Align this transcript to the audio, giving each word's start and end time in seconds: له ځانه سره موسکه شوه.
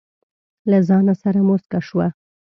له 0.69 0.77
ځانه 0.87 1.13
سره 1.23 1.39
موسکه 1.47 1.79
شوه. 1.87 2.07